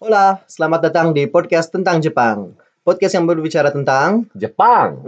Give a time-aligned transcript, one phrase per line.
[0.00, 2.56] Hola, selamat datang di podcast tentang Jepang.
[2.80, 5.04] Podcast yang berbicara tentang Jepang.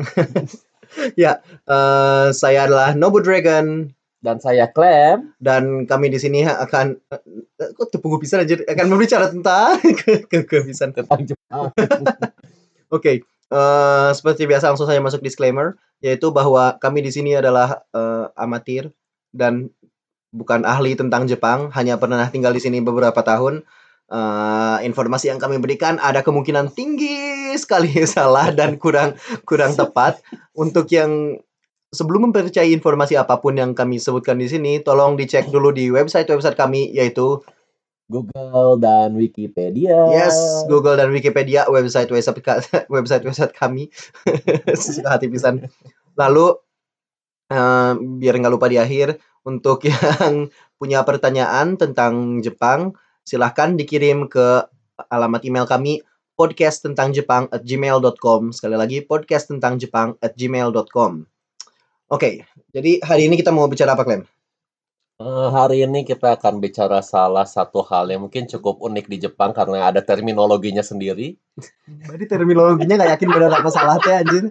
[1.17, 3.89] ya, eh, saya adalah Nobu Dragon
[4.20, 5.33] Dan saya Clem.
[5.41, 10.45] dan kami di sini akan eh, kok tepung pisan aja akan berbicara tentang ke ke
[10.45, 10.93] kehabisan.
[10.93, 11.72] Tentang Jepang.
[12.93, 18.29] Oke, eh, seperti biasa langsung saya masuk disclaimer yaitu bahwa kami di sini adalah eh,
[18.36, 18.93] amatir
[19.32, 19.72] dan
[20.36, 23.64] bukan ahli tentang Jepang, hanya pernah tinggal di sini beberapa tahun.
[24.13, 29.16] Eh, informasi yang kami berikan ada kemungkinan tinggi sekali salah dan kurang
[29.48, 30.20] kurang tepat.
[30.53, 31.41] Untuk yang
[31.89, 36.61] sebelum mempercayai informasi apa pun yang kami sebutkan di sini, tolong dicek dulu di website-website
[36.61, 37.41] kami yaitu
[38.12, 40.12] Google dan Wikipedia.
[40.12, 40.37] Yes,
[40.69, 42.45] Google dan Wikipedia website website
[42.92, 43.89] website website kami
[45.09, 45.73] hati pisan.
[46.20, 46.53] Lalu
[47.48, 49.17] eh, biar nggak lupa di akhir
[49.48, 52.92] untuk yang punya pertanyaan tentang Jepang
[53.23, 54.67] silahkan dikirim ke
[55.11, 56.03] alamat email kami
[56.35, 61.27] podcast tentang Jepang at gmail.com sekali lagi podcast tentang Jepang at gmail.com
[62.12, 62.45] Oke,
[62.77, 64.29] jadi hari ini kita mau bicara apa, Clem?
[65.23, 69.57] Eh, hari ini kita akan bicara salah satu hal yang mungkin cukup unik di Jepang
[69.57, 71.39] karena ada terminologinya sendiri.
[71.86, 74.51] Berarti terminologinya nggak yakin benar apa salah teh anjir.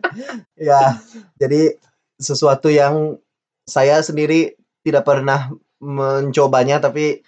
[0.56, 0.98] Ya,
[1.38, 1.76] jadi
[2.18, 3.22] sesuatu yang
[3.68, 7.26] saya sendiri tidak pernah mencobanya tapi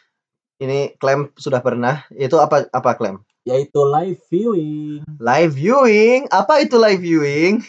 [0.63, 2.07] ini Clem sudah pernah.
[2.15, 3.19] Itu apa apa Clem?
[3.43, 5.03] Yaitu live viewing.
[5.19, 6.31] Live viewing.
[6.31, 7.59] Apa itu live viewing?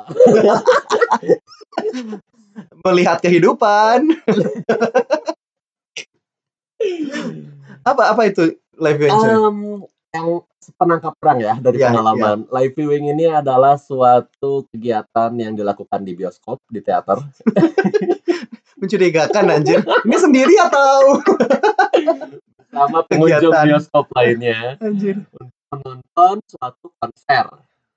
[2.88, 4.00] Melihat kehidupan.
[7.90, 9.20] apa apa itu live viewing?
[9.20, 9.84] Em,
[10.16, 10.40] yang
[10.80, 12.48] penangkap perang ya dari Ya, pengalaman.
[12.48, 17.20] Live viewing ini adalah suatu kegiatan yang dilakukan di bioskop, di teater.
[18.84, 19.80] Mencurigakan anjir.
[19.80, 21.24] Ini sendiri atau
[22.68, 23.64] Sama pengunjung Kegiatan.
[23.64, 25.24] bioskop lainnya anjir?
[25.72, 27.44] menonton suatu konser.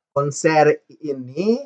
[0.09, 0.65] konser
[0.97, 1.61] ini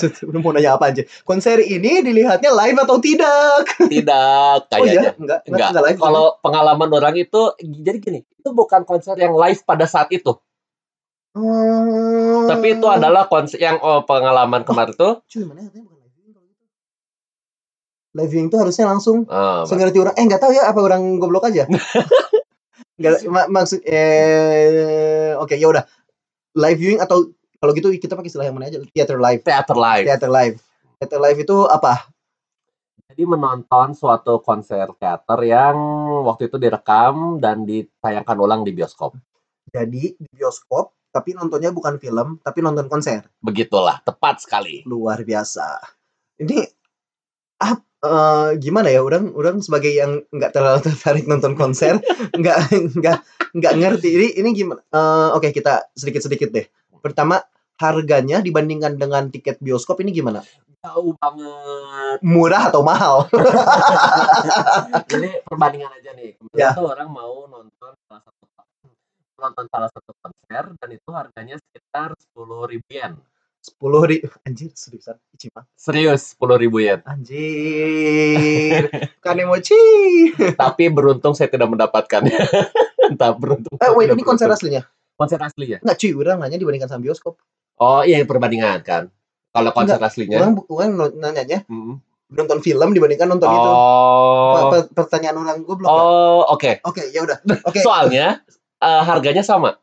[0.26, 1.04] Udah mau nanya apa aja?
[1.22, 3.64] Konser ini dilihatnya live atau tidak?
[3.78, 5.10] Tidak Oh iya, kayaknya.
[5.14, 5.68] enggak, Enggak.
[5.70, 6.00] enggak live.
[6.00, 10.34] Kalau pengalaman orang itu jadi gini, itu bukan konser yang live pada saat itu,
[11.30, 12.44] Hmm.
[12.44, 15.22] tapi itu adalah konser yang oh, pengalaman kemarin tuh.
[15.24, 16.64] Cuy, mana bukan live viewing kalau gitu.
[18.10, 20.14] Live viewing itu harusnya langsung ah, sengerti orang.
[20.18, 21.66] Eh, enggak tahu ya apa orang goblok aja.
[23.00, 25.84] Enggak mak- maksud eh oke ya udah.
[26.58, 27.30] Live viewing atau
[27.62, 28.82] kalau gitu kita pakai istilah yang mana aja?
[28.92, 29.40] Theater live.
[29.46, 30.04] teater live.
[30.08, 30.56] Theater live.
[30.98, 32.10] Theater live itu apa?
[33.10, 35.76] Jadi menonton suatu konser teater yang
[36.26, 39.18] waktu itu direkam dan ditayangkan ulang di bioskop.
[39.70, 43.26] Jadi di bioskop tapi nontonnya bukan film, tapi nonton konser.
[43.42, 44.86] Begitulah, tepat sekali.
[44.86, 45.82] luar biasa.
[46.38, 46.62] Ini
[47.66, 49.00] ap, eh, gimana ya?
[49.00, 52.00] Orang orang sebagai yang nggak terlalu tertarik nonton konser,
[52.32, 52.58] nggak
[52.96, 53.18] nggak
[53.56, 54.08] nggak ngerti.
[54.12, 54.80] Ini ini gimana?
[54.84, 56.66] Eh, Oke kita sedikit sedikit deh.
[57.00, 57.40] Pertama
[57.80, 60.44] harganya dibandingkan dengan tiket bioskop ini gimana?
[60.80, 62.18] Jauh banget.
[62.24, 63.28] Murah atau mahal?
[65.12, 66.36] Jadi perbandingan aja nih.
[66.36, 66.72] Kemarin Ya.
[66.72, 68.44] tuh orang mau nonton salah satu
[69.40, 73.16] nonton salah satu konser dan itu harganya sekitar 10 ribu yen.
[73.60, 77.04] Sepuluh ribu anjir seriusan Ichiban Serius, 10 ribu yen.
[77.04, 78.88] anjir
[79.24, 79.76] kanemochi
[80.54, 82.40] Tapi beruntung saya tidak mendapatkannya.
[83.10, 83.76] Entah beruntung.
[83.76, 84.72] eh wait ini konser beruntung.
[84.72, 84.82] aslinya
[85.14, 85.76] konser aslinya.
[85.78, 87.36] nggak cuy orang nanya dibandingkan sama bioskop
[87.76, 89.02] Oh iya perbandingan kan.
[89.50, 90.36] Kalau konser aslinya.
[90.38, 92.00] orang orang nanyanya Mm.
[92.30, 94.70] nonton film dibandingkan nonton itu Oh.
[94.70, 95.88] Per- pertanyaan orang gue belum.
[95.88, 96.78] Oh, oke.
[96.82, 97.42] Oke, ya udah.
[97.66, 97.80] Oke.
[97.80, 98.40] Soalnya
[98.78, 99.76] eh, harganya sama.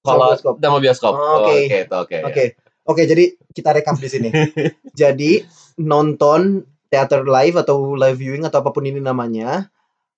[0.00, 0.54] Sama Kalau bioskop.
[0.56, 1.12] sama bioskop.
[1.12, 1.52] Oh, oke.
[1.60, 2.16] Oke, itu oke.
[2.24, 2.44] Oke.
[2.84, 4.28] Oke, jadi kita rekap di sini.
[5.00, 5.44] jadi
[5.76, 9.70] nonton teater live atau live viewing atau apa pun ini namanya,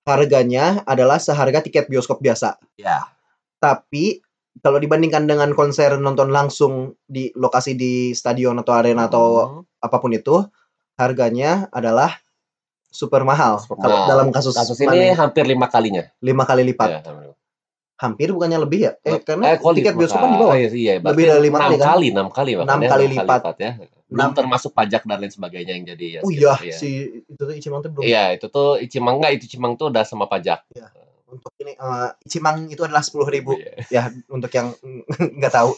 [0.03, 2.57] harganya adalah seharga tiket bioskop biasa.
[2.75, 3.07] Ya.
[3.59, 4.19] Tapi
[4.59, 9.27] kalau dibandingkan dengan konser nonton langsung di lokasi di stadion atau arena atau
[9.61, 9.61] Hmm.
[9.79, 10.43] apa pun itu,
[10.95, 12.21] harganya adalah
[12.87, 13.57] super mahal.
[13.57, 14.05] Super mahal.
[14.07, 15.17] dalam kasus, Kasus ini mana?
[15.19, 16.05] hampir lima kalinya.
[16.21, 16.89] lima kali lipat.
[16.89, 17.01] Ya,
[18.03, 18.27] hampir.
[18.29, 18.91] Bukannya lebih ya?
[19.01, 20.55] Eh, karena kalau tiket lima bioskop kan di bawah.
[20.59, 21.87] Iya, berarti Lebih dari lima kali kan?
[21.87, 23.41] kali, enam kali, Enam kali enam lipat.
[23.57, 23.71] ya.
[24.13, 26.19] Belum termasuk pajak dan lain sebagainya yang jadi ya.
[26.21, 26.75] Oh iya, ya.
[26.75, 26.89] si
[27.23, 28.03] itu tuh Ichimang tuh belum.
[28.05, 30.61] Iya, itu tuh Icimang enggak, itu Icimang tuh udah sama pajak.
[31.25, 33.73] Untuk ini eh, Ichimang itu adalah sepuluh ribu Iya.
[33.89, 34.69] ya untuk yang
[35.41, 35.73] nggak tahu.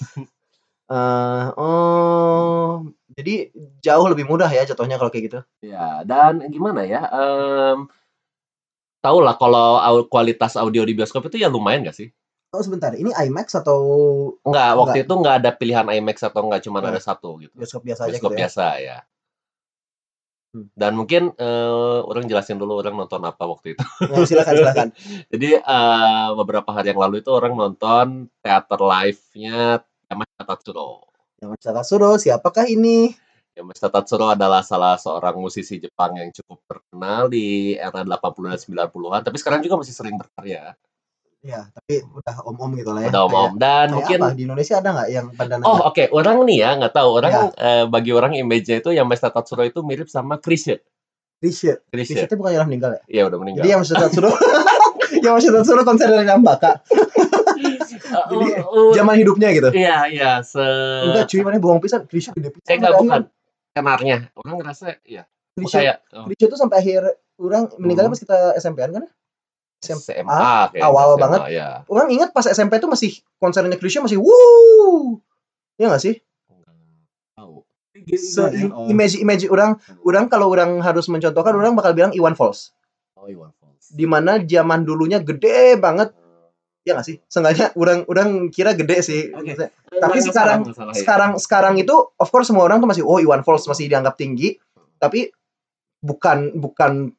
[0.86, 3.50] Eh, oh, jadi
[3.80, 5.40] jauh lebih mudah ya jatuhnya kalau kayak gitu.
[5.64, 7.08] Ya, dan gimana ya?
[7.08, 7.88] Em
[9.06, 12.10] tahu lah kalau au- kualitas audio di bioskop itu ya lumayan gak sih?
[12.56, 13.80] Oh sebentar, ini IMAX atau
[14.48, 15.06] Enggak, waktu Enggak.
[15.06, 17.54] itu enggak ada pilihan IMAX atau enggak, cuma ada satu gitu.
[17.54, 18.40] bioskop biasa aja Bioskop gitu ya?
[18.42, 18.98] biasa ya.
[20.56, 20.72] Hmm.
[20.72, 23.84] Dan mungkin, eee, orang jelasin dulu orang nonton apa waktu itu.
[24.08, 24.88] Oh, silakan silakan.
[25.36, 31.12] Jadi, eee, beberapa hari yang lalu itu orang nonton teater live-nya Yamashita Tatsuro.
[31.44, 33.12] Yamashita Tatsuro, siapakah ini?
[33.56, 39.22] Yamashita Tatsuro adalah salah seorang musisi Jepang yang cukup terkenal di era 80 dan 90-an,
[39.24, 40.76] tapi sekarang juga masih sering berkarya.
[41.40, 43.10] Ya, tapi udah om-om gitu lah ya.
[43.16, 44.28] Udah om-om dan Kayak mungkin apa?
[44.34, 46.04] Di Indonesia ada nggak yang pada Oh, oke.
[46.12, 47.10] Orang nih ya, nggak tahu.
[47.22, 47.42] Orang, Ya.
[47.54, 50.82] eee, bagi orang image-nya itu Yamashita Tatsuro itu mirip sama Chrisye.
[51.40, 51.80] Chrisye.
[51.94, 52.26] Chrisye.
[52.26, 53.02] Itu bukan yang meninggal ya?
[53.08, 53.62] Iya, udah meninggal.
[53.64, 54.30] Jadi Yamashita Tatsuro
[55.26, 56.82] Yamashita Tatsuro konser dari Nambaka.
[57.56, 57.78] jadi,
[58.16, 59.70] Uh, uh, Zaman hidupnya gitu.
[59.76, 60.62] Iya, iya, se
[61.04, 62.08] Enggak cuy, mana bohong pisan.
[62.08, 62.68] Chrisye gede pisan.
[62.72, 63.22] Eh, enggak, bukan.
[63.76, 64.32] Kenarnya.
[64.40, 65.28] Orang ngerasa iya.
[65.56, 67.02] Chrisye, Kayak oh, itu sampai akhir
[67.40, 68.16] orang meninggalnya Hmm.
[68.16, 69.06] pas kita SMP-an kan?
[69.84, 70.00] SMA.
[70.16, 71.40] SMA kayaknya, awal SMA, banget.
[71.52, 71.68] ya.
[71.88, 75.20] Orang ingat pas SMP itu masih konsernya Chrisye masih wuh.
[75.76, 76.16] Ya nggak sih?
[77.36, 77.64] Tahu.
[78.76, 78.88] Oh.
[78.92, 82.76] image image orang orang kalau orang harus mencontohkan orang bakal bilang Iwan Fals.
[83.16, 83.92] Oh, Iwan Fals.
[83.92, 86.12] Di mana zaman dulunya gede banget
[86.86, 87.18] ya nggak sih?
[87.26, 89.22] Seenggaknya orang orang kira gede sih.
[89.28, 89.58] Eh,
[89.98, 91.00] Tapi nggak sekarang- salah, nggak salah, ya.
[91.02, 94.56] sekarang sekarang itu of course semua orang tuh masih oh Iwan Fals masih dianggap tinggi
[94.96, 95.34] tapi
[96.00, 97.10] bukan bukan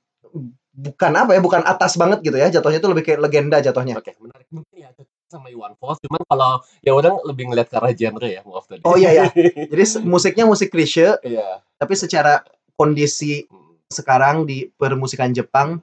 [0.70, 4.12] bukan apa ya bukan atas banget gitu ya jatuhnya itu lebih kayak legenda jatuhnya Oke,
[4.16, 4.46] menarik.
[4.48, 4.92] Mungkin ya
[5.26, 8.78] sama Iwan Fals, cuman kalau ya orang lebih ngeliat ke arah genre ya, maaf tadi.
[8.86, 9.24] Oh, iya, iya.
[9.72, 11.66] jadi musiknya musik klise Iya.
[11.74, 12.46] tapi secara
[12.76, 13.74] kondisi Hmm.
[13.88, 15.82] sekarang di permusikan Jepang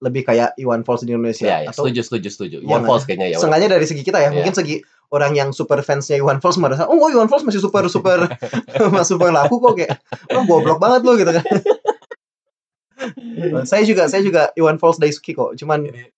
[0.00, 1.68] lebih kayak Iwan Fals di Indonesia Iya, iya.
[1.70, 2.56] atau setuju, setuju, setuju.
[2.64, 3.38] Iwan Fals kayaknya ya.
[3.38, 4.36] sengaja dari segi kita ya Iya.
[4.40, 4.80] mungkin segi
[5.12, 8.24] orang yang super fansnya Iwan Fals merasa oh Iwan Fals masih super super
[8.96, 10.00] masih super laku kok kayak
[10.32, 11.44] oh goblok banget lo gitu kan
[13.70, 16.08] saya juga saya juga Iwan Fals Daisuki kok cuman ya.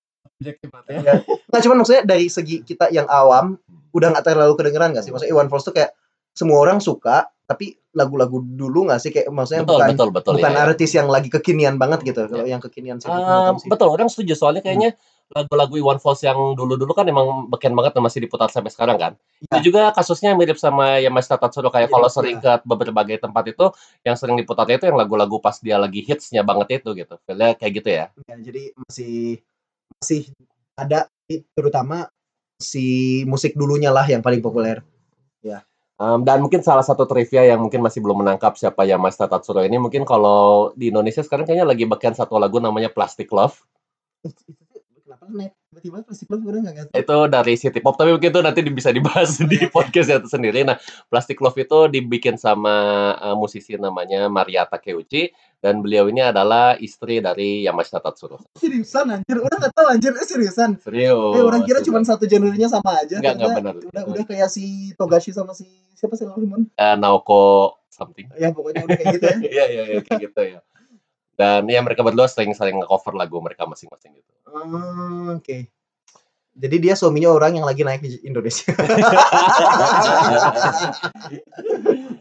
[1.51, 3.59] nggak cuman maksudnya dari segi kita yang awam
[3.95, 5.95] udah nggak terlalu kedengeran nggak sih maksudnya Iwan Fals tuh kayak
[6.35, 10.33] semua orang suka tapi lagu-lagu dulu nggak sih kayak maksudnya Betul, bukan betul, betul.
[10.41, 10.65] bukan ya, ya.
[10.65, 13.69] artis yang lagi kekinian banget gitu kalau yang kekinian sih bukan sih.
[13.69, 14.97] betul, orang setuju soalnya kayaknya
[15.33, 19.13] lagu-lagu Iwan Fals yang dulu-dulu kan emang beken banget dan masih diputar sampai sekarang kan.
[19.41, 19.49] Iya.
[19.49, 22.15] Itu juga kasusnya mirip sama Yamashita Tatsuro kayak Iya, kalau iya.
[22.15, 23.67] sering ke berbagai tempat itu
[24.05, 27.17] yang sering diputarnya itu yang lagu-lagu pas dia lagi hitsnya banget itu gitu.
[27.25, 28.05] Feel-nya kayak gitu ya.
[28.29, 29.41] Ya, jadi masih
[29.97, 30.23] masih
[30.77, 31.09] ada
[31.57, 32.13] terutama
[32.61, 34.85] si musik dulunya lah yang paling populer
[36.01, 39.77] Um, dan mungkin salah satu trivia yang mungkin masih belum menangkap siapa Yamashita Tatsuro ini
[39.79, 43.61] mungkin kalau di Indonesia sekarang kayaknya lagi beken satu lagu namanya Plastic Love.
[45.05, 48.41] kenapa naik tiba-tiba plastik love gue nggak ngerti itu dari City Pop tapi mungkin itu
[48.41, 49.73] nanti di- bisa dibahas di Oke, oke.
[49.73, 50.61] podcast itu sendiri.
[50.63, 50.77] Nah,
[51.07, 52.77] Plastic Love itu dibikin sama
[53.15, 58.37] uh, musisi namanya Maria Takeuchi dan beliau ini adalah istri dari Yamashita Tatsuro.
[58.53, 61.33] seriusan anjir udah nggak tahu anjir eh, seriusan Serius.
[61.33, 63.75] eh orang kira cuma satu genrenya sama aja Enggak, enggak benar.
[63.81, 65.65] udah udah kayak si Togashi sama si
[65.95, 68.29] siapa sih Limon Eh, Naoko something.
[68.35, 70.61] ya pokoknya udah kayak gitu ya Iya, iya, iya, kayak gitu ya.
[71.33, 74.31] Dan ya mereka berdua sering sering nge-cover lagu mereka masing-masing gitu.
[74.47, 75.69] Hmm, oke
[76.53, 78.77] jadi dia suaminya orang yang lagi naik di Indonesia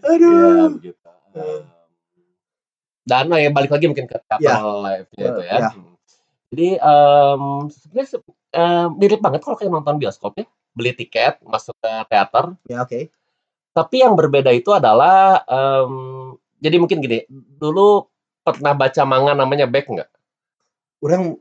[0.02, 0.98] aduh begitu.
[1.32, 1.64] Um,
[3.02, 4.62] Dan oh ya balik lagi mungkin ke teater Ya.
[4.62, 5.56] live-nya itu ya.
[5.58, 5.70] Ya.
[6.48, 10.46] Jadi em, sebenarnya se- eh, mirip banget kalau kayak nonton bioskop ya.
[10.72, 12.56] Beli tiket, masuk ke teater.
[12.64, 13.12] ya oke
[13.72, 15.94] Tapi yang berbeda itu adalah em,
[16.62, 18.06] jadi mungkin gini, dulu
[18.42, 20.10] pernah baca manga namanya Back nggak?
[21.02, 21.34] orang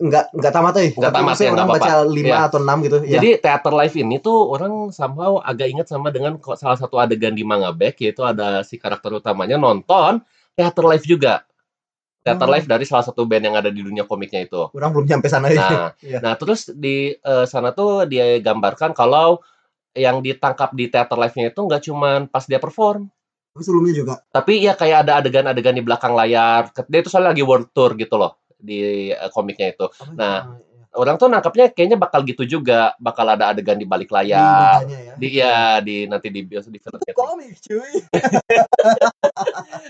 [0.00, 2.38] nggak nggak tamat eh Nggak tamat, ya, orang baca lima Iya.
[2.48, 6.40] atau enam gitu ya Jadi teater live ini tuh orang somehow agak ingat sama dengan
[6.40, 10.24] kok salah satu adegan di manga Back yaitu ada si karakter utamanya nonton
[10.56, 11.44] teater live juga.
[12.20, 12.52] Teater Oh.
[12.52, 14.68] live dari salah satu band yang ada di dunia komiknya itu.
[14.72, 16.18] orang belum nyampe sana ya Nah, Iya.
[16.20, 19.40] nah terus di eh, sana tuh dia gambarkan kalau
[19.92, 23.08] yang ditangkap di teater live-nya itu nggak cuman pas dia perform,
[23.64, 26.68] sebelumnya juga tapi ya kayak ada adegan-adegan di belakang layar.
[26.88, 29.86] Dia itu soalnya lagi world tour gitu loh di eh, komiknya itu.
[30.16, 34.82] Nah, Orang tuh nangkapnya kayaknya bakal gitu juga, bakal ada adegan di balik Di layar.
[34.82, 35.14] bedanya ya.
[35.14, 37.14] Di ya di nanti di bios di film Itu gitu.
[37.14, 37.92] komik cuy.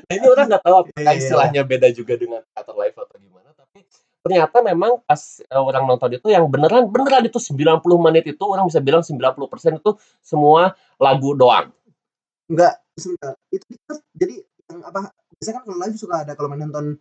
[0.07, 1.19] Nah, ini orang nggak tahu apakah Iya, iya.
[1.19, 3.81] istilahnya beda juga dengan teater live atau gimana, tapi
[4.21, 8.69] ternyata memang pas eh, orang nonton itu yang beneran beneran itu 90 menit itu orang
[8.69, 11.73] bisa bilang 90% itu semua lagu doang.
[12.51, 13.33] Enggak, sebentar.
[13.49, 14.35] Itu itu jadi
[14.69, 15.11] yang apa?
[15.33, 17.01] Biasanya kan kalau live suka ada kalau main nonton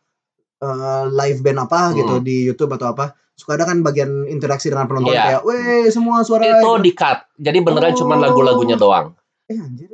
[0.58, 2.26] eh, live band apa gitu Hmm.
[2.26, 5.24] di YouTube atau apa, suka ada kan bagian interaksi dengan penonton Iya.
[5.30, 6.72] kayak, "Weh, semua suara." Itu gitu.
[6.82, 7.20] di cut.
[7.34, 7.98] Jadi beneran Oh.
[7.98, 9.16] cuman lagu-lagunya doang.
[9.46, 9.88] Eh anjir?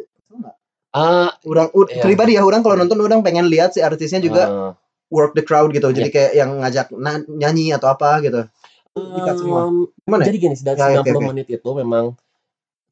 [0.90, 2.02] Ah, Orang u- Iya.
[2.02, 4.72] pribadi ya, orang kalau nonton orang pengen lihat si artisnya juga eh,
[5.08, 5.86] work the crowd gitu.
[5.88, 6.88] Jadi kayak yang ngajak
[7.28, 8.48] nyanyi atau apa gitu.
[8.96, 9.68] Cut semua.
[9.68, 10.24] em, Gimana?
[10.24, 10.28] ya?
[10.32, 11.28] Jadi gini, dari Ya, ya, 90 oke, oke.
[11.30, 12.06] menit itu memang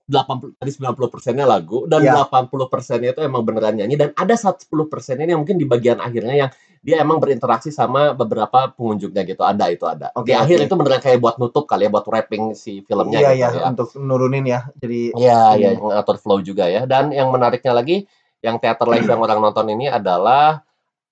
[0.04, 2.28] 80 tadi 90 persennya lagu dan Iya.
[2.28, 6.36] 80 persennya itu emang beneran nyanyi dan ada 10 persennya ini mungkin di bagian akhirnya
[6.36, 6.52] yang
[6.84, 10.12] dia emang berinteraksi sama beberapa pengunjungnya gitu, ada itu ada.
[10.20, 10.66] Oke, Di akhir oke.
[10.68, 13.64] itu beneran kayak buat nutup kali ya, buat wrapping si filmnya Iya gitu iya, ya.
[13.72, 14.68] untuk nurunin ya.
[14.84, 15.96] Jadi Iya, iya, hmm.
[15.96, 16.84] ngatur flow juga ya.
[16.84, 18.04] Dan yang menariknya lagi,
[18.44, 20.60] yang teater live yang orang nonton ini adalah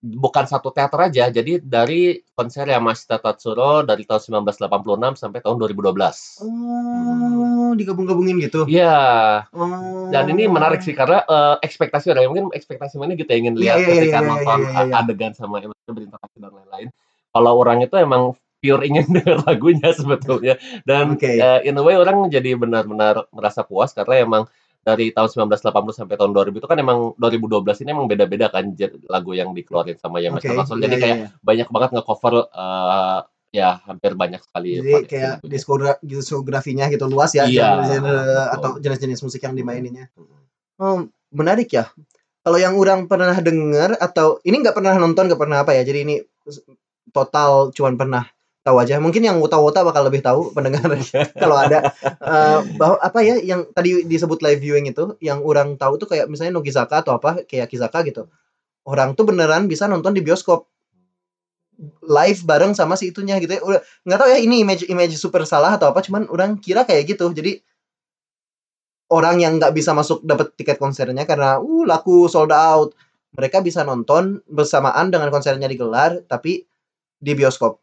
[0.01, 1.29] bukan satu teater aja.
[1.29, 6.41] Jadi dari konser Yamashita Tatsuro dari tahun 1986 sampai tahun 2012.
[6.41, 8.65] Oh, digabung-gabungin gitu.
[8.65, 9.45] Iya.
[9.53, 10.09] Oh.
[10.09, 13.77] Dan ini menarik sih karena eh, ekspektasi orang mungkin ekspektasi mana kita ingin Iya, lihat
[13.77, 14.93] iya, iya, ketika iya, iya, nonton iya, iya.
[14.97, 16.89] adegan sama emosinya berinteraksi dan lain-lain.
[17.31, 18.23] Kalau orang itu emang
[18.61, 20.55] pure ingin dengar lagunya sebetulnya
[20.85, 21.29] dan Oke.
[21.29, 24.43] eh, in a way orang jadi benar-benar merasa puas karena emang
[24.81, 28.65] dari tahun 1980 sampai tahun 2000 itu kan emang 2012 ini emang beda-beda kan
[29.05, 30.81] lagu yang dikeluarin sama yang Master Tatsuro.
[30.81, 31.27] iya, Jadi iya, kayak iya.
[31.45, 33.19] banyak banget nge-cover eh,
[33.51, 35.51] ya hampir banyak sekali Jadi kayak lagunya.
[35.53, 38.55] diskogra diskografinya gitu luas ya, Iya, genre betul.
[38.57, 40.09] atau jenis-jenis musik yang dimaininnya.
[40.81, 41.85] Oh, menarik ya.
[42.41, 45.85] Kalau yang orang pernah denger atau ini nggak pernah nonton, nggak pernah apa ya.
[45.85, 46.15] Jadi ini
[47.13, 48.23] total cuman pernah
[48.61, 49.01] tahu aja.
[49.01, 50.85] Mungkin yang wota-wota bakal lebih tahu pendengar
[51.41, 55.97] kalau ada eh, bahwa apa ya yang tadi disebut live viewing itu yang orang tahu
[55.97, 58.29] tuh kayak misalnya Nogizaka atau apa kayak Kizaka gitu.
[58.85, 60.69] Orang tuh beneran bisa nonton di bioskop
[62.05, 63.61] live bareng sama si itunya gitu ya.
[63.65, 67.17] Udah nggak tahu ya ini image image super salah atau apa cuman orang kira kayak
[67.17, 67.29] gitu.
[67.33, 67.57] Jadi
[69.11, 72.93] orang yang nggak bisa masuk dapat tiket konsernya karena uh laku sold out.
[73.31, 76.67] Mereka bisa nonton bersamaan dengan konsernya digelar tapi
[77.15, 77.79] di bioskop.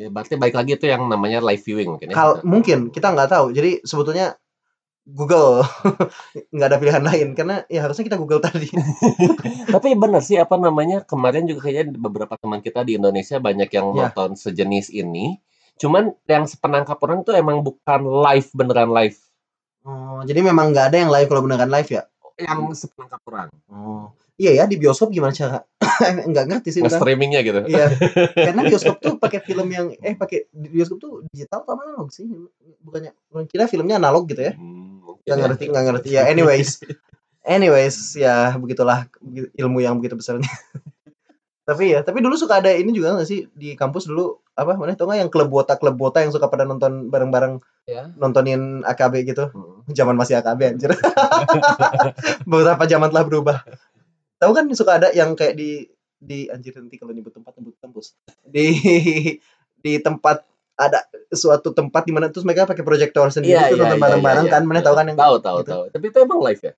[0.00, 2.16] Ya, berarti baik lagi itu yang namanya live viewing mungkin ya.
[2.16, 3.52] Kal mungkin kita nggak tahu.
[3.52, 4.32] Jadi sebetulnya
[5.04, 5.60] Google
[6.56, 8.72] nggak ada pilihan lain karena ya harusnya kita Google tadi.
[9.76, 13.92] Tapi bener sih apa namanya kemarin juga kayaknya beberapa teman kita di Indonesia banyak yang
[13.92, 14.08] Ya.
[14.08, 15.36] nonton sejenis ini.
[15.76, 19.20] Cuman yang sepenangkap orang tuh emang bukan live beneran live.
[19.84, 22.02] Oh, jadi memang nggak ada yang live kalau beneran live ya?
[22.40, 23.48] Yang sepenangkap orang.
[23.68, 25.60] Oh, iya ya di bioskop gimana cara?
[26.32, 26.96] nggak ngerti sih orang.
[26.96, 27.60] Nge-streamingnya gitu.
[27.68, 27.92] Iya,
[28.48, 32.24] karena bioskop tuh pakai film yang eh pakai bioskop tuh digital atau analog sih?
[32.80, 34.56] Bukannya orang kira filmnya analog gitu ya?
[34.56, 35.42] Hmm, Nggak ya.
[35.44, 36.08] ngerti, nggak ngerti.
[36.16, 36.80] Ya anyways,
[37.44, 39.04] anyways ya begitulah
[39.60, 40.48] ilmu yang begitu besarnya.
[41.68, 44.96] tapi ya, tapi dulu suka ada ini juga nggak sih di kampus dulu apa mana
[44.98, 48.06] tau nggak yang klub wota klub wota yang suka pada nonton bareng-bareng Ya.
[48.14, 49.50] nontonin AKB gitu.
[49.50, 49.82] Hmm.
[49.90, 50.94] Zaman masih AKB anjir.
[52.50, 53.56] Beberapa zaman telah berubah.
[54.40, 55.84] Tahu kan suka ada yang kayak di
[56.16, 58.16] di anjir nanti kalau nyebut tempat nyebut kampus.
[58.44, 58.66] Di
[59.84, 60.44] di tempat
[60.80, 64.04] ada suatu tempat di mana terus mereka pakai proyektor sendiri Iya, tuh iya, nonton iya,
[64.08, 64.62] bareng-bareng iya, kan.
[64.64, 64.68] iya.
[64.72, 65.70] Mana tahu kan yang Tahu tahu gitu.
[65.70, 65.82] tahu.
[65.92, 66.72] Tapi itu emang live ya?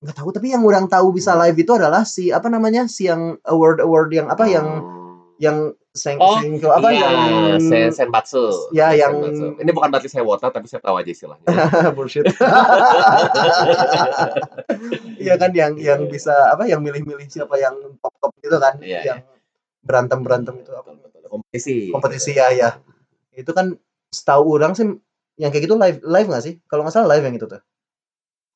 [0.00, 3.36] nggak tahu tapi yang orang tahu bisa live itu adalah si apa namanya si yang
[3.44, 4.99] award award yang apa yang Hmm.
[5.40, 7.16] Yang seng Oh, sengko apa iya, yang
[7.58, 8.70] sen senbatsu.
[8.70, 9.58] Ya, yang- Senbatsu.
[9.58, 11.48] Ini bukan berarti saya wota tapi saya tahu aja istilahnya.
[11.96, 12.28] bullshit.
[15.16, 19.00] Iya kan yang yang bisa apa yang milih-milih siapa yang top top gitu kan Iya,
[19.06, 19.18] yang
[19.80, 20.96] berantem berantem itu apa.
[21.26, 21.90] Kompetisi.
[21.90, 22.70] kompetisi ya ya
[23.32, 23.78] itu kan
[24.08, 24.82] setahu orang sih
[25.36, 27.62] yang kayak gitu live live nggak sih kalau nggak salah live yang itu tuh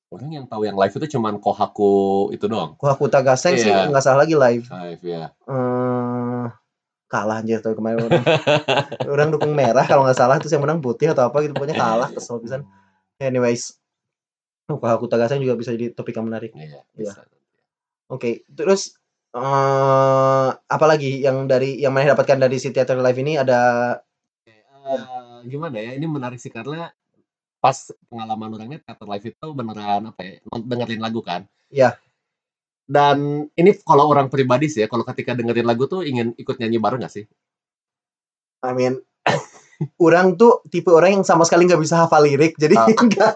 [0.09, 1.95] Orang yang tahu yang live itu cuman Kohaku
[2.31, 2.75] itu doang.
[2.77, 3.87] Kohaku Tagaseng sih Iya.
[3.89, 5.31] nggak salah lagi live Live ya.
[5.45, 6.47] eh
[7.15, 8.25] kalah anjir tuh kemarin orang,
[9.15, 12.11] orang dukung merah kalau nggak salah terus yang menang putih atau apa gitu pokoknya kalah
[12.11, 12.67] kesel pisan
[13.23, 13.79] anyways
[14.67, 17.23] Kohaku Tagaseng juga bisa jadi topik yang menarik Iya, bisa.
[18.09, 18.97] Oke, terus
[19.35, 23.61] eh apalagi yang dari yang mana dapatkan dari si theater live ini ada
[24.85, 25.97] Eh, gimana ya?
[25.97, 26.93] Ini menarik sih karena
[27.57, 30.33] pas pengalaman orangnya teater live itu beneran apa ya?
[30.53, 31.49] Dengerin lagu kan.
[31.73, 31.97] Iya.
[32.85, 36.77] Dan ini kalau orang pribadi sih ya, kalau ketika dengerin lagu tuh ingin ikut nyanyi
[36.77, 37.25] bareng gak sih?
[38.61, 39.01] I mean
[40.07, 42.89] orang tuh tipe orang yang sama sekali nggak bisa hafal lirik, jadi Ah.
[43.09, 43.33] nggak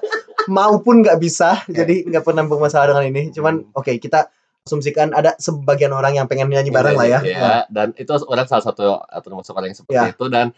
[0.49, 3.23] maupun nggak bisa, jadi nggak pernah bermasalah dengan ini.
[3.33, 4.29] Cuman oke kita
[4.65, 7.21] asumsikan ada sebagian orang yang pengen nyanyi bareng lah ya.
[7.25, 10.13] Iya, dan itu orang salah satu atau termasuk orang yang seperti Ya.
[10.13, 10.53] itu dan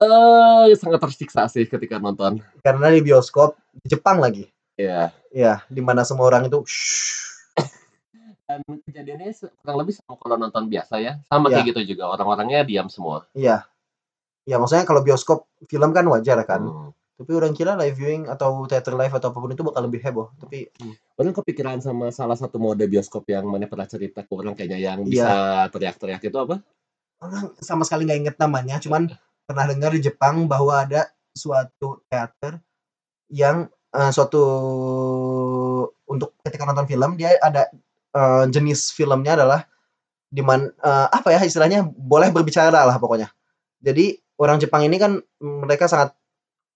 [0.00, 2.40] eh sangat tersiksa sih ketika nonton.
[2.64, 4.48] Karena di bioskop di Jepang lagi,
[4.80, 5.12] Iya.
[5.28, 7.29] ya di mana semua orang itu shh,
[8.50, 9.30] Dan kejadiannya
[9.62, 11.22] kurang lebih sama kalau nonton biasa ya.
[11.24, 11.62] Sama Iya.
[11.62, 12.10] kayak gitu juga.
[12.10, 13.30] Orang-orangnya diam semua.
[13.30, 13.62] iya.
[14.48, 16.64] Ya maksudnya kalau bioskop film kan wajar kan.
[16.64, 16.90] Hmm.
[17.14, 20.32] Tapi orang kira live viewing atau theater live atau apa pun itu bakal lebih heboh.
[20.40, 20.72] Tapi
[21.14, 24.98] Orang kepikiran sama salah satu mode bioskop yang mana pernah cerita ke orang kayaknya yang
[25.04, 25.06] Iya.
[25.06, 25.28] bisa
[25.70, 26.58] teriak-teriak itu apa?
[27.20, 29.12] orang sama sekali nggak inget namanya cuman
[29.44, 32.64] pernah dengar di Jepang bahwa ada suatu teater
[33.28, 34.40] yang eh, suatu
[36.06, 37.68] untuk ketika nonton film dia ada
[38.14, 39.60] eh, jenis filmnya adalah
[40.30, 43.30] di mana eh, apa ya istilahnya boleh berbicara lah pokoknya
[43.80, 46.16] jadi orang Jepang ini kan mereka sangat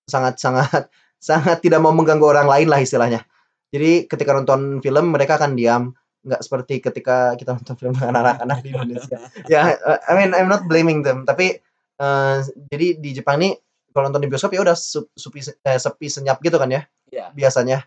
[0.09, 0.89] sangat sangat
[1.29, 3.25] sangat tidak mau mengganggu orang lain lah istilahnya.
[3.73, 8.59] Jadi ketika nonton film mereka akan diam, nggak seperti ketika kita nonton film dengan anak-anak
[8.61, 9.19] di Indonesia.
[9.53, 11.61] ya, uh, I mean I'm not blaming them, tapi
[12.01, 13.57] uh, jadi di Jepang nih
[13.97, 14.77] kalau nonton di bioskop ya udah
[15.15, 16.83] supi, eh, sepi senyap gitu kan ya
[17.15, 17.31] Iya.
[17.31, 17.79] biasanya.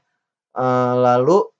[0.55, 1.51] Eh, lalu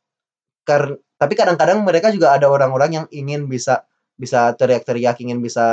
[0.63, 3.85] kar tapi kadang-kadang mereka juga ada orang-orang yang ingin bisa
[4.17, 5.65] bisa teriak-teriak, ingin bisa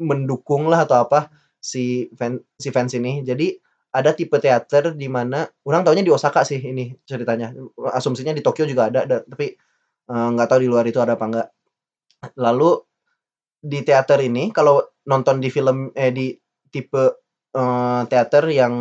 [0.00, 1.28] mendukung lah atau apa
[1.60, 3.24] si fan si fans ini.
[3.24, 3.56] Jadi
[3.92, 7.52] ada tipe teater di mana orang taunya di Osaka sih ini ceritanya.
[7.92, 9.56] Asumsinya di Tokyo juga ada, ada tapi
[10.08, 11.48] eh, nggak tahu di luar itu ada apa enggak.
[12.40, 12.70] Lalu
[13.58, 16.36] di teater ini kalau nonton di film eh di
[16.68, 17.04] tipe
[17.56, 18.74] eh, teater yang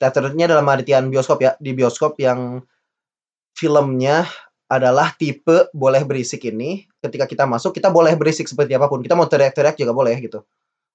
[0.00, 2.60] teaternya dalam artian bioskop ya, di bioskop yang
[3.54, 4.26] filmnya
[4.68, 9.00] adalah tipe boleh berisik ini, ketika kita masuk kita boleh berisik seperti apa pun.
[9.00, 10.42] Kita mau teriak-teriak juga boleh gitu.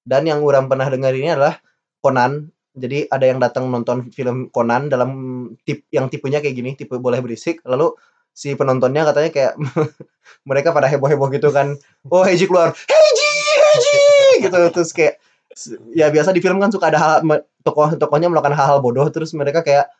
[0.04, 1.58] Dan yang orang pernah dengar ini adalah
[2.04, 2.51] Conan.
[2.80, 5.12] Jadi ada yang datang nonton film Conan dalam
[5.63, 7.63] tip yang tipenya kayak gini, tipe boleh berisik.
[7.63, 7.96] Lalu
[8.36, 9.54] si penontonnya katanya kayak
[10.50, 11.80] mereka pada heboh-heboh gitu kan.
[12.08, 12.75] Oh, Heiji keluar.
[12.75, 13.98] Heiji, Heiji
[14.48, 15.20] gitu terus kayak
[15.92, 17.13] ya biasa di film kan suka ada hal
[17.66, 19.92] tokoh-tokohnya melakukan hal-hal bodoh terus mereka kayak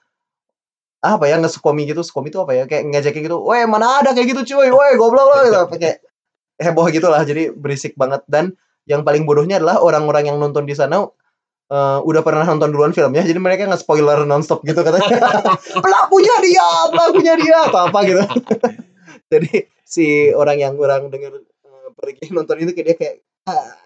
[1.00, 4.36] apa ya ngeskomi gitu skomi itu apa ya kayak ngejekin gitu weh mana ada kayak
[4.36, 6.04] gitu cuy weh goblok lo gitu kayak
[6.60, 8.20] heboh gitu lah jadi berisik banget.
[8.28, 8.52] Dan
[8.84, 11.08] yang paling bodohnya adalah orang-orang yang nonton di sana
[11.72, 15.24] eh, udah pernah nonton duluan filmnya jadi mereka nge spoiler nonstop gitu katanya.
[15.86, 18.24] Pelakunya dia pelakunya dia atau apa gitu.
[19.32, 23.16] Jadi si orang yang orang denger eh, pergi nonton itu kayak dia kayak
[23.48, 23.78] "Ah,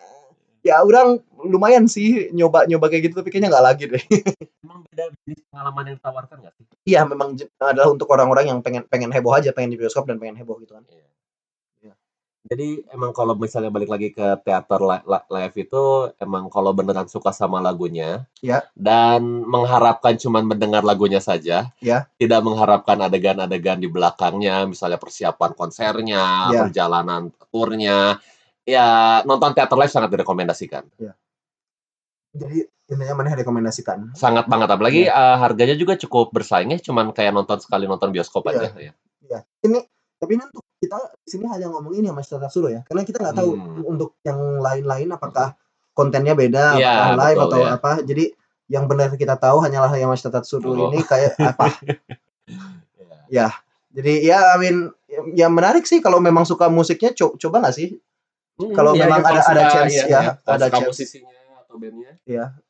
[0.63, 4.03] ya orang lumayan sih nyoba nyoba kayak gitu tapi kayaknya nggak lagi deh
[4.63, 6.65] Emang beda jenis pengalaman yang ditawarkan nggak sih?
[6.87, 10.39] Iya memang adalah untuk orang-orang yang pengen pengen heboh aja, pengen di bioskop dan pengen
[10.39, 10.87] heboh gitu kan.
[12.43, 15.83] Jadi emang kalau misalnya balik lagi ke teater li- li- live itu
[16.19, 18.67] emang kalau beneran suka sama lagunya Ya.
[18.75, 22.03] dan mengharapkan cuman mendengar lagunya saja, Ya.
[22.19, 26.59] tidak mengharapkan adegan-adegan di belakangnya, misalnya persiapan konsernya, Ya.
[26.67, 28.19] perjalanan turnya,
[28.63, 28.85] ya
[29.23, 30.83] nonton teater live sangat direkomendasikan.
[32.33, 34.11] Jadi intinya mana rekomendasikan.
[34.13, 38.43] Sangat banget apalagi eh, harganya juga cukup bersaing ya, cuman kayak nonton sekali nonton bioskop
[38.47, 38.51] Iya.
[38.51, 38.93] aja ya.
[39.23, 39.39] Ya.
[39.61, 39.79] Ini
[40.17, 43.35] tapi ini untuk kita di sini hanya ngomongin ya Mas Tatsuro ya, karena kita nggak
[43.35, 43.83] tahu Hmm.
[43.85, 45.55] untuk yang lain-lain apakah
[45.93, 47.69] kontennya beda, Iya, apakah live betul, atau ya.
[47.77, 47.91] apa.
[48.01, 48.25] Jadi
[48.67, 50.89] yang benar kita tahu hanyalah yang Mas Tatsuro Oh.
[50.89, 51.69] ini kayak apa.
[53.29, 53.51] Iya.
[53.93, 54.77] Jadi ya I mean
[55.31, 58.01] ya menarik sih kalau memang suka musiknya co- coba nggak sih?
[58.53, 60.31] Hmm, Kalau iya, memang iya, ada- ada chance, iya, ya, iya.
[60.39, 60.87] Kalau ada chance.
[60.93, 62.11] musisinya atau bandnya.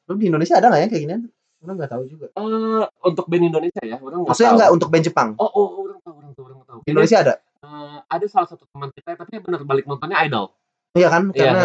[0.08, 1.16] Lu di Indonesia ada nggak ya kayak gini?
[1.60, 2.26] Orang nggak tahu juga.
[2.32, 4.60] Eh, untuk band Indonesia ya, orang nggak Maksudnya tahu.
[4.60, 5.30] nggak untuk band Jepang.
[5.36, 6.80] Oh, oh, orang tahu, orang tahu, orang tahu.
[6.84, 7.34] Di Indonesia ada.
[7.64, 10.52] Eh, ada salah satu teman kita, tapi benar balik nontonnya Idol.
[10.94, 11.24] Iya kan?
[11.32, 11.44] Iya.
[11.44, 11.64] Karena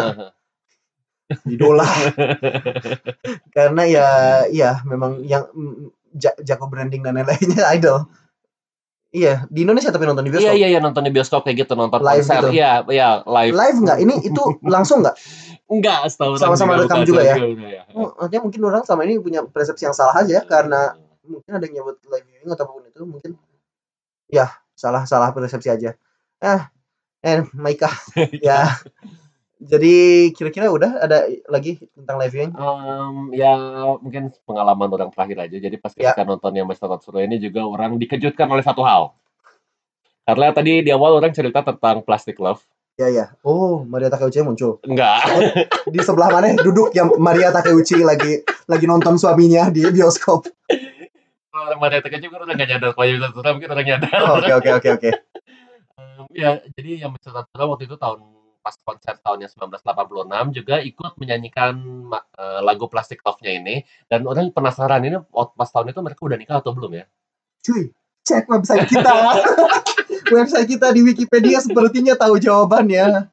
[1.44, 1.84] idola.
[3.56, 4.06] Karena ya
[4.48, 8.08] iya memang yang mm, ja- jago branding dan lain-lainnya idol.
[9.08, 10.58] Iya, di Indonesia tapi nonton di Iya, bioskop.
[10.60, 12.44] iya, iya, nonton di bioskop kayak gitu, nonton Live konser.
[12.44, 12.48] gitu.
[12.52, 13.52] Iya, iya, live.
[13.56, 13.98] Live nggak?
[14.04, 15.16] Ini itu langsung nggak?
[15.72, 17.34] Enggak, setahu Sama-sama juga rekam bukan, juga ya?
[17.40, 17.82] udah ya.
[17.96, 20.92] Oh, artinya mungkin orang selama ini punya persepsi yang salah aja ya karena
[21.24, 23.30] mungkin ada yang nyebut live viewing atau apa pun itu mungkin
[24.28, 25.92] ya salah salah persepsi aja.
[26.40, 26.68] Ah,
[27.20, 27.88] eh Maika
[28.44, 28.76] ya.
[29.58, 29.94] Jadi
[30.38, 32.52] kira-kira udah ada lagi tentang live viewing?
[32.54, 33.52] Em, ya
[33.98, 35.56] mungkin pengalaman orang terakhir aja.
[35.58, 36.14] Jadi pas Ya.
[36.14, 39.18] ketika nonton yang Mas Tatsuro ini juga orang dikejutkan oleh satu hal.
[40.22, 42.62] Karena tadi di awal orang cerita tentang Plastic Love.
[42.98, 43.26] Ya ya.
[43.42, 44.78] Oh, Maria Takeuchi muncul.
[44.86, 45.26] Enggak.
[45.90, 50.46] di sebelah mana duduk yang Maria Takeuchi lagi lagi nonton suaminya di bioskop.
[51.50, 54.18] Orang Maria Takeuchi kan udah gak nyadar kalau yang Tatsuro mungkin orang nyadar.
[54.22, 55.10] Oh, Oke oke oke oke.
[56.30, 58.22] Ya, jadi yang Mas Tatsuro waktu itu tahun
[58.68, 61.72] pas konser tahunnya 1986 juga ikut menyanyikan
[62.12, 63.80] eh, lagu Plastic Love-nya ini
[64.12, 67.04] dan orang penasaran ini pas tahun itu mereka udah nikah atau belum ya?
[67.64, 67.88] Cuy,
[68.28, 69.08] cek website kita.
[70.36, 73.32] website kita di Wikipedia sepertinya tahu jawabannya.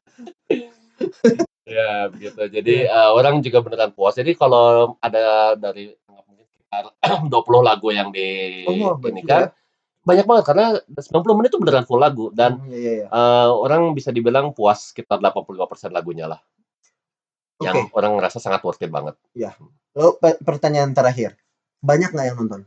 [1.68, 2.40] Ya, begitu.
[2.48, 4.16] Jadi eh, orang juga beneran puas.
[4.16, 6.96] Jadi kalau ada dari mungkin sekitar
[7.28, 9.65] 20 lagu yang di Oh, ini kan juga.
[10.06, 13.90] Banyak banget karena 90 menit itu beneran full lagu dan Hmm, iya iya eh, orang
[13.98, 16.38] bisa dibilang puas sekitar 85% lagunya lah.
[17.58, 17.66] Oke.
[17.66, 19.18] Yang orang ngerasa sangat worth it banget.
[19.96, 21.34] Lalu pe- pertanyaan terakhir.
[21.82, 22.62] Banyak nggak yang nonton?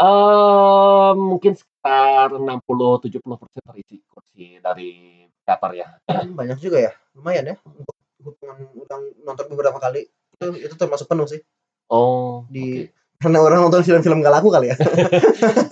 [0.00, 5.88] Eh mungkin sekitar 60-70% terisi kursi dari teater ya.
[6.08, 6.92] Hmm, Banyak juga ya.
[7.12, 8.56] Lumayan ya untuk hitungan
[8.88, 10.08] orang nonton beberapa kali.
[10.08, 11.42] Itu itu termasuk penuh sih.
[11.92, 13.01] Oh, Di- oke.
[13.22, 14.76] Karena orang nonton film-film gak laku kali ya.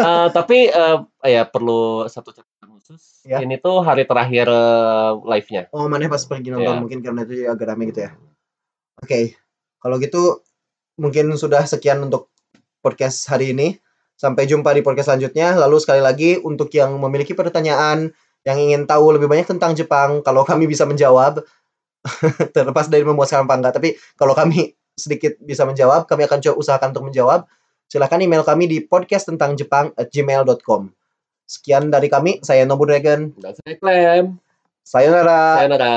[0.01, 3.21] Eh, tapi eh, ya perlu satu catatan khusus.
[3.29, 3.45] Ya.
[3.45, 5.69] Ini tuh hari terakhir eh, live-nya.
[5.77, 6.81] Oh, mana pas pergi nonton Iya.
[6.81, 8.11] mungkin karena itu agak rame gitu ya.
[9.03, 9.37] Oke.
[9.83, 10.41] Kalau gitu
[10.97, 12.33] mungkin sudah sekian untuk
[12.81, 13.77] podcast hari ini.
[14.17, 15.57] Sampai jumpa di podcast selanjutnya.
[15.57, 18.13] Lalu sekali lagi untuk yang memiliki pertanyaan
[18.45, 21.45] yang ingin tahu lebih banyak tentang Jepang, kalau kami bisa menjawab,
[22.57, 26.93] terlepas dari memuaskan apa enggak, tapi kalau kami sedikit bisa menjawab, kami akan coba usahakan
[26.93, 27.49] untuk menjawab.
[27.91, 30.93] Silahkan email kami di podcast tentang Jepang at gmail.com.
[31.49, 33.35] Sekian dari kami, saya Nobu Dragon.
[33.35, 34.39] Dan saya klaim.
[34.87, 35.59] Sayonara.
[35.59, 35.95] Sayonara.